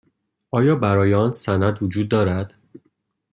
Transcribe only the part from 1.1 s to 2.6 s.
آن سند وجود دارد؟